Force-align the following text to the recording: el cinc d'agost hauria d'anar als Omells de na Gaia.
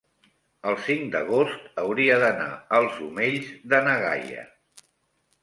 el 0.69 0.77
cinc 0.85 1.03
d'agost 1.15 1.67
hauria 1.83 2.15
d'anar 2.23 2.49
als 2.79 2.97
Omells 3.09 3.53
de 3.75 3.83
na 3.91 3.95
Gaia. 4.07 4.49